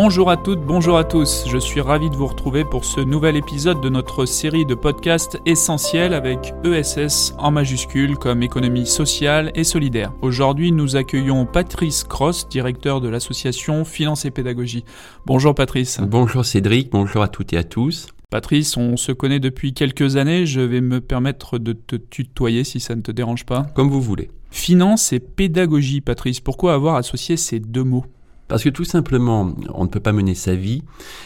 [0.00, 1.44] Bonjour à toutes, bonjour à tous.
[1.48, 5.40] Je suis ravi de vous retrouver pour ce nouvel épisode de notre série de podcasts
[5.44, 10.12] essentiels avec ESS en majuscule comme économie sociale et solidaire.
[10.22, 14.84] Aujourd'hui, nous accueillons Patrice Cross, directeur de l'association Finance et Pédagogie.
[15.26, 15.98] Bonjour Patrice.
[16.00, 18.06] Bonjour Cédric, bonjour à toutes et à tous.
[18.30, 22.78] Patrice, on se connaît depuis quelques années, je vais me permettre de te tutoyer si
[22.78, 23.66] ça ne te dérange pas.
[23.74, 24.30] Comme vous voulez.
[24.52, 28.04] Finance et pédagogie, Patrice, pourquoi avoir associé ces deux mots?
[28.48, 30.82] Parce que tout simplement, on ne peut pas mener sa vie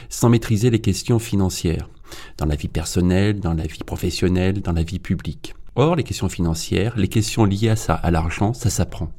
[0.08, 1.88] sans maîtriser les questions financières,
[2.36, 5.54] dans la vie personnelle, dans la vie professionnelle, dans la vie publique.
[5.74, 9.10] Or, les questions financières, les questions liées à ça, à l'argent, ça s'apprend.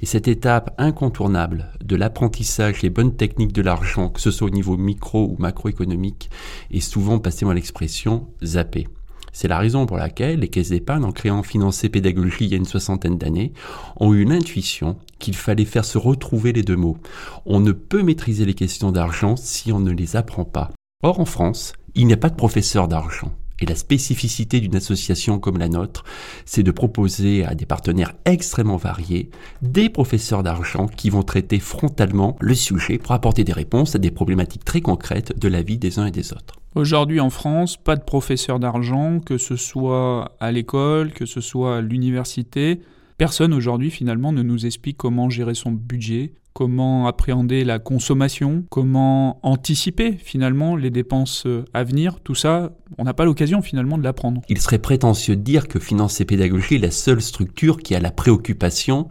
[0.00, 4.50] Et cette étape incontournable de l'apprentissage des bonnes techniques de l'argent, que ce soit au
[4.50, 6.30] niveau micro ou macroéconomique,
[6.70, 8.86] est souvent, passez-moi l'expression, zappée.
[9.34, 12.56] C'est la raison pour laquelle les caisses d'épargne, en créant Financer Pédagogie il y a
[12.56, 13.52] une soixantaine d'années,
[13.96, 16.98] ont eu l'intuition qu'il fallait faire se retrouver les deux mots.
[17.44, 20.70] On ne peut maîtriser les questions d'argent si on ne les apprend pas.
[21.02, 23.32] Or, en France, il n'y a pas de professeur d'argent.
[23.64, 26.04] Et la spécificité d'une association comme la nôtre,
[26.44, 29.30] c'est de proposer à des partenaires extrêmement variés
[29.62, 34.10] des professeurs d'argent qui vont traiter frontalement le sujet pour apporter des réponses à des
[34.10, 36.56] problématiques très concrètes de la vie des uns et des autres.
[36.74, 41.78] Aujourd'hui en France, pas de professeur d'argent, que ce soit à l'école, que ce soit
[41.78, 42.80] à l'université.
[43.16, 49.40] Personne aujourd'hui finalement ne nous explique comment gérer son budget, comment appréhender la consommation, comment
[49.42, 54.04] anticiper finalement les dépenses euh, à venir, tout ça, on n'a pas l'occasion finalement de
[54.04, 54.40] l'apprendre.
[54.48, 58.00] Il serait prétentieux de dire que Finance et Pédagogie est la seule structure qui a
[58.00, 59.08] la préoccupation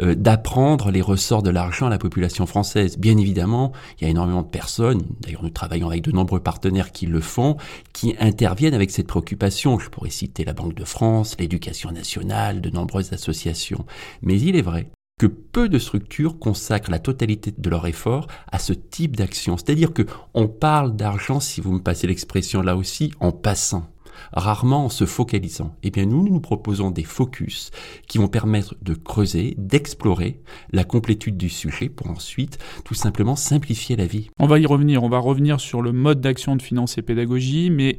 [0.00, 2.98] euh, d'apprendre les ressorts de l'argent à la population française.
[2.98, 6.92] Bien évidemment, il y a énormément de personnes, d'ailleurs nous travaillons avec de nombreux partenaires
[6.92, 7.56] qui le font,
[7.94, 9.78] qui interviennent avec cette préoccupation.
[9.78, 13.86] Je pourrais citer la Banque de France, l'éducation nationale, de nombreuses associations.
[14.20, 14.90] Mais il est vrai
[15.22, 19.56] que peu de structures consacrent la totalité de leur effort à ce type d'action.
[19.56, 20.02] C'est-à-dire que
[20.34, 23.88] on parle d'argent, si vous me passez l'expression là aussi, en passant
[24.32, 25.76] rarement en se focalisant.
[25.84, 27.70] Eh bien, nous, nous proposons des focus
[28.08, 30.40] qui vont permettre de creuser, d'explorer
[30.72, 34.28] la complétude du sujet pour ensuite tout simplement simplifier la vie.
[34.40, 37.70] On va y revenir, on va revenir sur le mode d'action de finance et pédagogie,
[37.70, 37.98] mais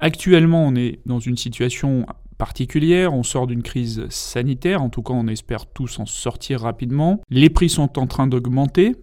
[0.00, 2.06] actuellement, on est dans une situation
[2.38, 7.20] particulière, on sort d'une crise sanitaire, en tout cas on espère tous en sortir rapidement.
[7.30, 8.96] Les prix sont en train d'augmenter,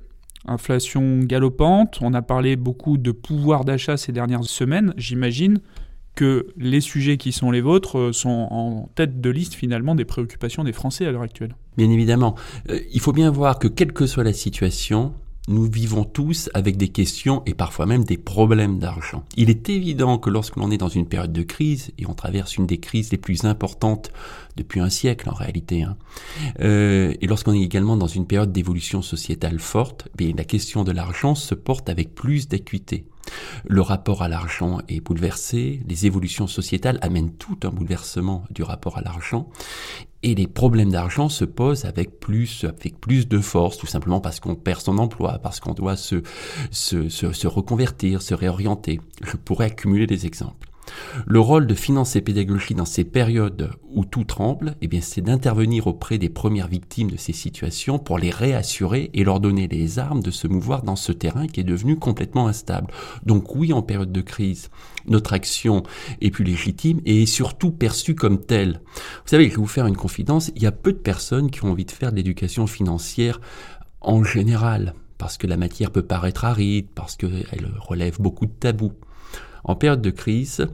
[0.47, 5.59] inflation galopante, on a parlé beaucoup de pouvoir d'achat ces dernières semaines, j'imagine
[6.15, 10.05] que les sujets qui sont les vôtres euh, sont en tête de liste finalement des
[10.05, 11.55] préoccupations des Français à l'heure actuelle.
[11.77, 12.35] Bien évidemment,
[12.69, 15.13] euh, il faut bien voir que quelle que soit la situation,
[15.47, 19.23] nous vivons tous avec des questions et parfois même des problèmes d'argent.
[19.37, 22.57] Il est évident que lorsque l'on est dans une période de crise, et on traverse
[22.57, 24.11] une des crises les plus importantes
[24.55, 25.97] depuis un siècle en réalité, hein,
[26.59, 30.91] euh, et lorsqu'on est également dans une période d'évolution sociétale forte, bien, la question de
[30.91, 33.05] l'argent se porte avec plus d'acuité.
[33.65, 38.97] Le rapport à l'argent est bouleversé, les évolutions sociétales amènent tout un bouleversement du rapport
[38.97, 39.49] à l'argent,
[40.23, 44.39] et les problèmes d'argent se posent avec plus, avec plus de force, tout simplement parce
[44.39, 46.21] qu'on perd son emploi, parce qu'on doit se,
[46.69, 49.01] se, se, se reconvertir, se réorienter.
[49.23, 50.70] Je pourrais accumuler des exemples.
[51.25, 55.21] Le rôle de finance et pédagogie dans ces périodes où tout tremble, eh bien, c'est
[55.21, 59.99] d'intervenir auprès des premières victimes de ces situations pour les réassurer et leur donner les
[59.99, 62.87] armes de se mouvoir dans ce terrain qui est devenu complètement instable.
[63.25, 64.69] Donc oui, en période de crise,
[65.07, 65.83] notre action
[66.21, 68.81] est plus légitime et est surtout perçue comme telle.
[68.95, 71.63] Vous savez, je vais vous faire une confidence, il y a peu de personnes qui
[71.63, 73.39] ont envie de faire de l'éducation financière
[74.01, 78.93] en général, parce que la matière peut paraître aride, parce qu'elle relève beaucoup de tabous.
[79.63, 80.67] En période de crise,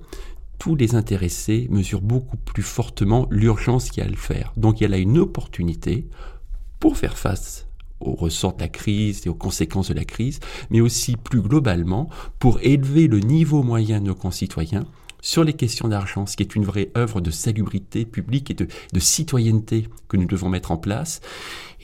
[0.59, 4.53] tous les intéressés mesurent beaucoup plus fortement l'urgence qu'il y a à le faire.
[4.57, 6.07] Donc il y a une opportunité
[6.79, 7.67] pour faire face
[7.99, 10.39] aux ressorts de la crise et aux conséquences de la crise,
[10.69, 14.85] mais aussi plus globalement pour élever le niveau moyen de nos concitoyens
[15.21, 18.67] sur les questions d'argent, ce qui est une vraie œuvre de salubrité publique et de,
[18.99, 21.21] citoyenneté que nous devons mettre en place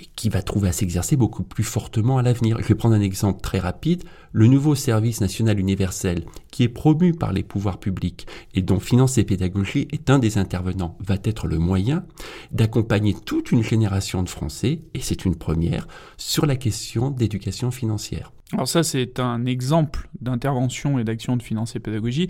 [0.01, 2.57] et qui va trouver à s'exercer beaucoup plus fortement à l'avenir.
[2.59, 4.03] Je vais prendre un exemple très rapide.
[4.31, 9.18] Le nouveau service national universel, qui est promu par les pouvoirs publics et dont Finance
[9.18, 12.06] et Pédagogie est un des intervenants, va être le moyen
[12.51, 15.88] d'accompagner toute une génération de Français, et c'est une première,
[16.18, 18.31] sur la question d'éducation financière.
[18.53, 22.27] Alors ça, c'est un exemple d'intervention et d'action de Finance et Pédagogie.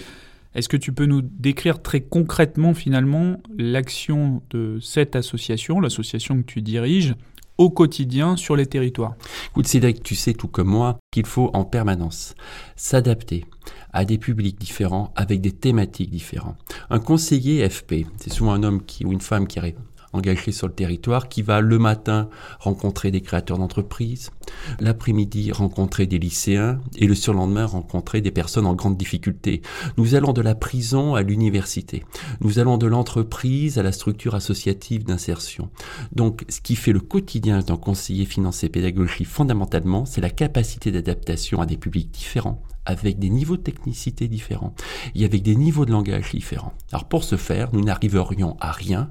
[0.56, 6.46] Est-ce que tu peux nous décrire très concrètement finalement l'action de cette association, l'association que
[6.46, 7.16] tu diriges,
[7.58, 9.16] au quotidien sur les territoires?
[9.52, 12.36] Écoute Cédric, tu sais tout comme moi qu'il faut en permanence
[12.76, 13.46] s'adapter
[13.94, 16.58] à des publics différents avec des thématiques différentes.
[16.90, 19.78] Un conseiller FP, c'est souvent un homme qui, ou une femme qui arrive
[20.14, 22.30] engagé sur le territoire, qui va le matin
[22.60, 24.32] rencontrer des créateurs d'entreprises,
[24.80, 29.62] l'après-midi rencontrer des lycéens et le surlendemain rencontrer des personnes en grande difficulté.
[29.98, 32.04] Nous allons de la prison à l'université.
[32.42, 35.70] Nous allons de l'entreprise à la structure associative d'insertion.
[36.14, 41.62] Donc, ce qui fait le quotidien d'un conseiller financier pédagogique fondamentalement, c'est la capacité d'adaptation
[41.62, 44.74] à des publics différents, avec des niveaux de technicité différents
[45.16, 46.74] et avec des niveaux de langage différents.
[46.92, 49.10] Alors pour ce faire, nous n'arriverions à rien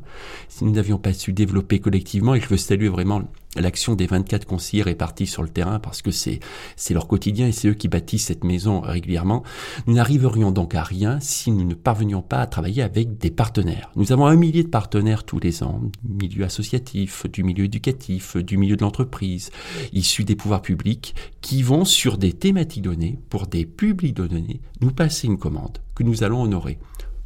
[0.48, 3.22] si nous n'avions pas su développer collectivement, et je veux saluer vraiment
[3.56, 6.40] l'action des 24 conseillers répartis sur le terrain parce que c'est
[6.90, 9.42] leur quotidien et c'est eux qui bâtissent cette maison régulièrement.
[9.86, 13.90] Nous n'arriverions donc à rien si nous ne parvenions pas à travailler avec des partenaires.
[13.96, 18.36] Nous avons un millier de partenaires tous les ans, du milieu associatif, du milieu éducatif,
[18.36, 19.50] du milieu de l'entreprise,
[19.92, 24.60] issus des pouvoirs publics, qui vont sur des thématiques données, pour des publics de données,
[24.80, 26.78] nous passer une commande que nous allons honorer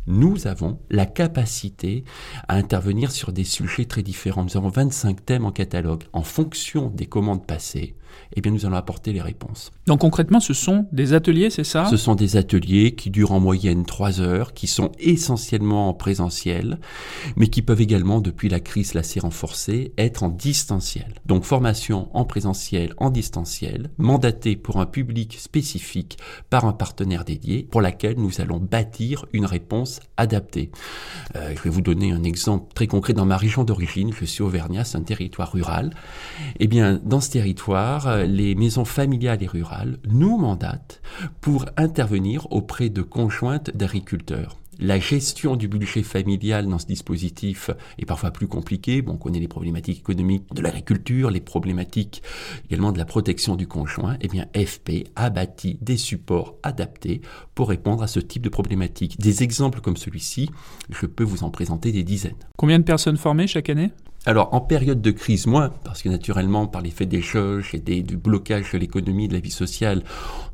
[0.07, 2.05] nous avons la capacité
[2.49, 4.45] à intervenir sur des sujets très différents.
[4.45, 6.05] Nous avons 25 thèmes en catalogue.
[6.13, 7.97] En fonction des commandes passées,
[8.35, 9.73] eh bien, nous allons apporter les réponses.
[9.87, 11.87] Donc concrètement, ce sont des ateliers, c'est ça?
[11.87, 16.79] Ce sont des ateliers qui durent en moyenne trois heures, qui sont essentiellement en présentiel,
[17.37, 21.15] mais qui peuvent également, depuis la crise s'est renforcée, être en distanciel.
[21.27, 26.19] Donc formation en présentiel, en distanciel, mandatée pour un public spécifique
[26.51, 30.71] par un partenaire dédié, pour laquelle nous allons bâtir une réponse adaptée.
[31.35, 34.13] Euh, je vais vous donner un exemple très concret dans ma région d'origine.
[34.13, 35.91] Je suis Auvergnat, c'est un territoire rural.
[36.61, 41.01] Eh bien, dans ce territoire, euh, les maisons familiales et rurales nous mandatent
[41.41, 44.57] pour intervenir auprès de conjointes d'agriculteurs.
[44.79, 49.01] La gestion du budget familial dans ce dispositif est parfois plus compliquée.
[49.01, 52.23] Bon, on connaît les problématiques économiques de l'agriculture, les problématiques
[52.69, 54.19] également de la protection du conjoint.
[54.21, 57.23] Eh bien, FP a bâti des supports adaptés
[57.55, 59.19] pour répondre à ce type de problématiques.
[59.19, 60.51] Des exemples comme celui-ci,
[60.91, 62.37] je peux vous en présenter des dizaines.
[62.59, 63.93] Combien de personnes formées chaque année?
[64.27, 68.17] Alors, en période de crise, moins, parce que naturellement, par l'effet des jauges et du
[68.17, 70.03] blocage de l'économie, de la vie sociale,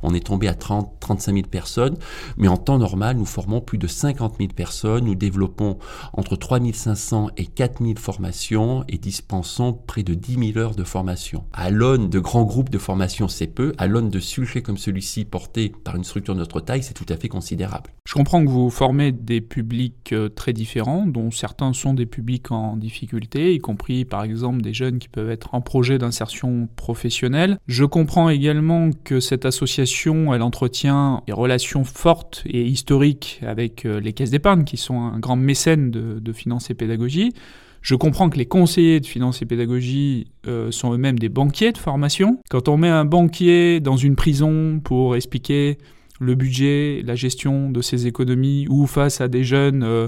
[0.03, 1.97] on est tombé à 30, 35 000 personnes.
[2.37, 5.05] Mais en temps normal, nous formons plus de 50 000 personnes.
[5.05, 5.79] Nous développons
[6.13, 10.83] entre 3 500 et 4 000 formations et dispensons près de 10 000 heures de
[10.83, 11.45] formation.
[11.51, 13.73] À l'aune de grands groupes de formation, c'est peu.
[13.79, 17.07] À l'aune de sujets comme celui-ci portés par une structure de notre taille, c'est tout
[17.09, 17.89] à fait considérable.
[18.05, 22.51] Je comprends que vous formez des publics euh, très différents, dont certains sont des publics
[22.51, 27.57] en difficulté, compris par exemple des jeunes qui peuvent être en projet d'insertion professionnelle.
[27.65, 33.99] Je comprends également que cette association, elle entretient des relations fortes et historiques avec euh,
[33.99, 37.33] les caisses d'épargne, qui sont un grand mécène de, de finance et pédagogie.
[37.81, 41.77] Je comprends que les conseillers de finance et pédagogie euh, sont eux-mêmes des banquiers de
[41.77, 42.39] formation.
[42.49, 45.77] Quand on met un banquier dans une prison pour expliquer
[46.21, 50.07] le budget, la gestion de ses économies, ou face à des jeunes euh,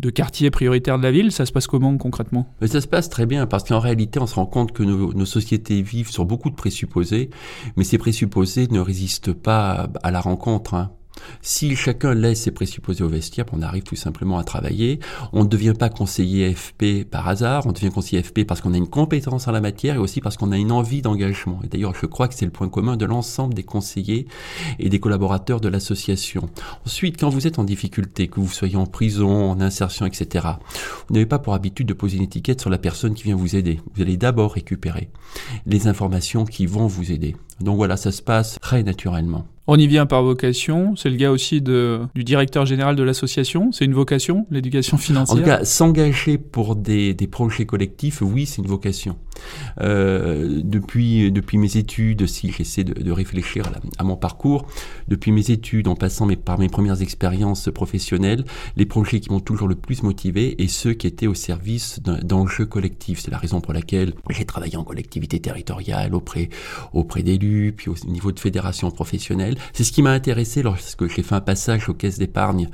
[0.00, 1.30] de quartiers prioritaires de la ville.
[1.30, 2.52] Ça se passe comment concrètement?
[2.60, 5.12] Mais Ça se passe très bien parce qu'en réalité, on se rend compte que nos,
[5.12, 7.30] nos, sociétés vivent sur beaucoup de présupposés,
[7.76, 10.74] mais ces présupposés ne résistent pas à la rencontre.
[10.74, 10.90] Hein.
[11.42, 15.00] Si chacun laisse ses présupposés au vestiaire, on arrive tout simplement à travailler.
[15.32, 18.76] On ne devient pas conseiller FP par hasard, on devient conseiller FP parce qu'on a
[18.76, 21.60] une compétence en la matière et aussi parce qu'on a une envie d'engagement.
[21.64, 24.26] Et d'ailleurs, je crois que c'est le point commun de l'ensemble des conseillers
[24.78, 26.48] et des collaborateurs de l'association.
[26.86, 30.46] Ensuite, quand vous êtes en difficulté, que vous soyez en prison, en insertion, etc.,
[31.08, 33.56] vous n'avez pas pour habitude de poser une étiquette sur la personne qui vient vous
[33.56, 33.80] aider.
[33.94, 35.10] Vous allez d'abord récupérer
[35.66, 37.36] les informations qui vont vous aider.
[37.60, 39.46] Donc voilà, ça se passe très naturellement.
[39.72, 40.96] On y vient par vocation.
[40.96, 43.70] C'est le gars aussi de, du directeur général de l'association.
[43.70, 45.36] C'est une vocation, l'éducation financière.
[45.36, 49.16] En tout cas, s'engager pour des, des, projets collectifs, oui, c'est une vocation.
[49.80, 54.66] Euh, depuis, depuis mes études, si j'essaie de, de, réfléchir à, à, mon parcours,
[55.06, 58.44] depuis mes études, en passant mes, par mes premières expériences professionnelles,
[58.76, 62.66] les projets qui m'ont toujours le plus motivé et ceux qui étaient au service d'enjeux
[62.66, 63.20] collectifs.
[63.20, 66.48] C'est la raison pour laquelle j'ai travaillé en collectivité territoriale auprès,
[66.92, 69.56] auprès d'élus, puis au niveau de fédérations professionnelles.
[69.72, 72.68] C'est ce qui m'a intéressé lorsque j'ai fait un passage aux caisses d'épargne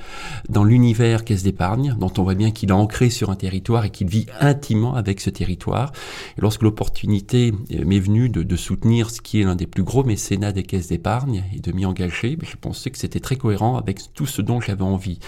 [0.48, 3.90] dans l'univers caisse d'épargne, dont on voit bien qu'il est ancré sur un territoire et
[3.90, 5.92] qu'il vit intimement avec ce territoire.
[6.38, 10.04] Lorsque l'opportunité euh, m'est venue de, de, soutenir ce qui est l'un des plus gros
[10.04, 13.76] mécénats des caisses d'épargne et de m'y engager, ben, je pensais que c'était très cohérent
[13.76, 15.18] avec tout ce dont j'avais envie.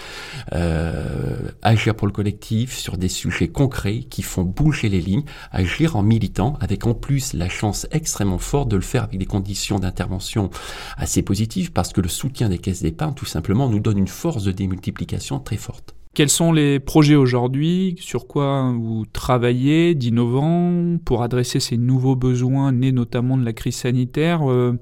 [0.53, 1.28] Euh,
[1.61, 6.03] agir pour le collectif sur des sujets concrets qui font bouger les lignes, agir en
[6.03, 10.49] militant avec en plus la chance extrêmement forte de le faire avec des conditions d'intervention
[10.97, 14.43] assez positives parce que le soutien des caisses d'épargne, tout simplement, nous donne une force
[14.43, 15.95] de démultiplication très forte.
[16.15, 17.95] Quels sont les projets aujourd'hui?
[17.99, 23.75] Sur quoi vous travaillez d'innovant pour adresser ces nouveaux besoins nés notamment de la crise
[23.75, 24.49] sanitaire?
[24.49, 24.73] Euh,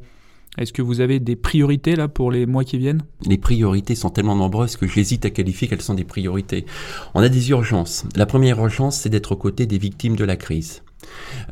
[0.58, 3.04] Est-ce que vous avez des priorités là pour les mois qui viennent?
[3.26, 6.66] Les priorités sont tellement nombreuses que j'hésite à qualifier quelles sont des priorités.
[7.14, 8.06] On a des urgences.
[8.16, 10.82] La première urgence, c'est d'être aux côtés des victimes de la crise.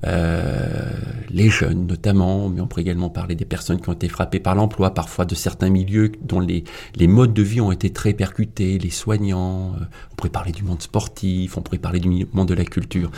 [0.05, 0.91] Euh,
[1.29, 4.55] les jeunes notamment, mais on pourrait également parler des personnes qui ont été frappées par
[4.55, 6.63] l'emploi, parfois de certains milieux dont les,
[6.95, 10.63] les modes de vie ont été très percutés, les soignants, euh, on pourrait parler du
[10.63, 13.11] monde sportif, on pourrait parler du monde de la culture,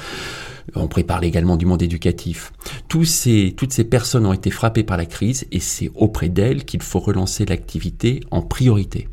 [0.75, 2.51] on pourrait parler également du monde éducatif.
[2.87, 6.65] Tous ces, toutes ces personnes ont été frappées par la crise et c'est auprès d'elles
[6.65, 9.07] qu'il faut relancer l'activité en priorité.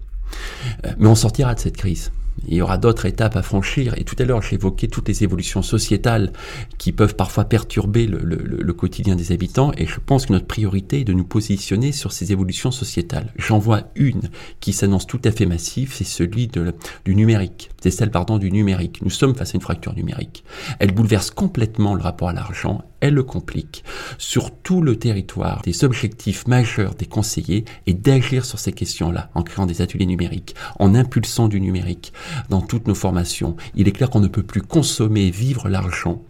[0.85, 2.11] Euh, mais on sortira de cette crise.
[2.48, 3.94] Il y aura d'autres étapes à franchir.
[3.96, 6.32] Et tout à l'heure, j'évoquais toutes les évolutions sociétales
[6.78, 9.72] qui peuvent parfois perturber le, quotidien des habitants.
[9.76, 13.32] Et je pense que notre priorité est de nous positionner sur ces évolutions sociétales.
[13.36, 17.70] J'en vois une qui s'annonce tout à fait massive, c'est celui du numérique.
[17.80, 19.00] C'est celle, du numérique.
[19.02, 20.44] Nous sommes face à une fracture numérique.
[20.78, 23.84] Elle bouleverse complètement le rapport à l'argent elle le complique.
[24.16, 29.42] Sur tout le territoire, des objectifs majeurs des conseillers est d'agir sur ces questions-là en
[29.42, 32.14] créant des ateliers numériques, en impulsant du numérique
[32.49, 33.56] dans toutes nos formations.
[33.75, 36.23] Il est clair qu'on ne peut plus consommer, vivre l'argent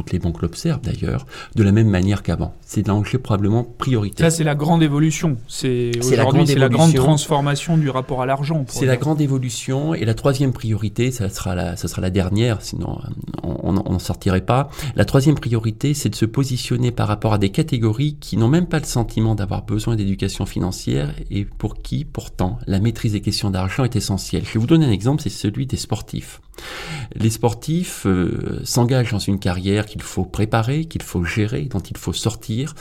[0.00, 2.54] toutes les banques l'observent d'ailleurs, de la même manière qu'avant.
[2.62, 4.30] C'est l'enjeu probablement prioritaire.
[4.30, 5.36] Ça, c'est la grande évolution.
[5.46, 8.64] C'est aujourd'hui, c'est la grande transformation du rapport à l'argent.
[8.68, 9.94] C'est la grande évolution.
[9.94, 12.98] Et la troisième priorité, ça sera la, ça sera la dernière, sinon
[13.42, 14.70] on n'en sortirait pas.
[14.96, 18.66] La troisième priorité, c'est de se positionner par rapport à des catégories qui n'ont même
[18.66, 23.50] pas le sentiment d'avoir besoin d'éducation financière et pour qui, pourtant, la maîtrise des questions
[23.50, 24.44] d'argent est essentielle.
[24.46, 26.40] Je vais vous donner un exemple, c'est celui des sportifs.
[27.14, 31.96] Les sportifs euh, s'engagent dans une carrière qu'il faut préparer, qu'il faut gérer, dont il
[31.96, 32.74] faut sortir,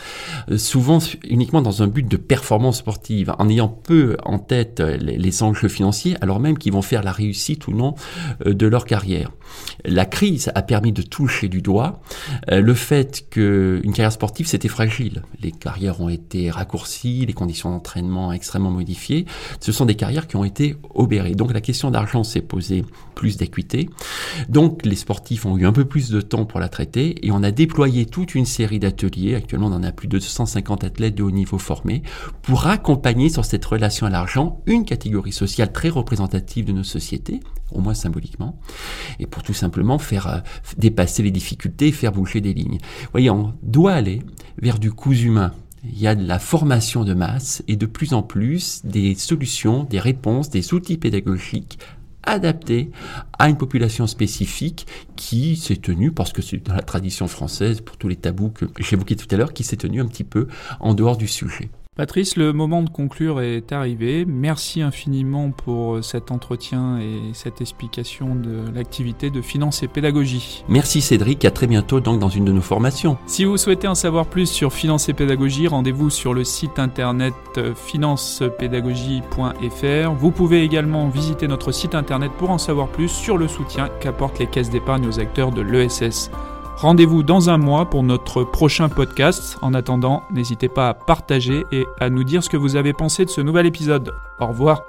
[0.52, 4.98] euh, souvent uniquement dans un but de performance sportive, en ayant peu en tête euh,
[4.98, 7.96] les, enjeux financiers, alors même qu'ils vont faire la réussite ou non
[8.44, 9.32] de leur carrière.
[9.86, 12.02] La crise a permis de toucher du doigt
[12.52, 15.22] le fait qu'une carrière sportive c'était fragile.
[15.42, 19.26] Les carrières ont été raccourcies, les conditions d'entraînement extrêmement modifiées.
[19.60, 21.36] Ce sont des carrières qui ont été obérées.
[21.36, 22.84] Donc la question d'argent s'est posée
[23.16, 23.69] plus d'équité.
[24.48, 27.44] Donc les sportifs ont eu un peu plus de temps pour la traiter et on
[27.44, 31.24] a déployé toute une série d'ateliers, actuellement on en a plus de 250 athlètes de
[31.24, 32.04] haut niveau formés,
[32.42, 37.40] pour accompagner sur cette relation à l'argent une catégorie sociale très représentative de nos sociétés,
[37.72, 38.60] au moins symboliquement,
[39.20, 40.40] et pour tout simplement faire euh,
[40.78, 42.80] dépasser les difficultés, faire bouger des lignes.
[43.02, 44.22] Vous voyez, on doit aller
[44.62, 45.54] vers du coût humain.
[45.84, 49.86] Il y a de la formation de masse et de plus en plus des solutions,
[49.86, 51.80] des réponses, des outils pédagogiques
[52.24, 52.92] adapté
[53.38, 57.98] à une population spécifique qui s'est tenue, parce que c'est dans la tradition française, pour
[57.98, 60.48] tous les tabous que j'évoquais tout à l'heure, qui s'est tenue un petit peu
[60.80, 61.70] en dehors du sujet.
[62.00, 64.24] Patrice, le moment de conclure est arrivé.
[64.26, 70.64] Merci infiniment pour cet entretien et cette explication de l'activité de finance et pédagogie.
[70.70, 73.18] Merci Cédric, à très bientôt donc dans une de nos formations.
[73.26, 77.34] Si vous souhaitez en savoir plus sur finance et pédagogie, rendez-vous sur le site internet
[77.76, 80.14] financepédagogie.fr.
[80.14, 84.40] Vous pouvez également visiter notre site internet pour en savoir plus sur le soutien qu'apportent
[84.40, 86.32] les caisses d'épargne aux acteurs de l'ESS.
[86.80, 89.58] Rendez-vous dans un mois pour notre prochain podcast.
[89.62, 93.26] En attendant, n'hésitez pas à partager et à nous dire ce que vous avez pensé
[93.26, 94.14] de ce nouvel épisode.
[94.40, 94.84] Au revoir.